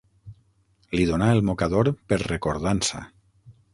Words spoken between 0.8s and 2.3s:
Li donà el mocador per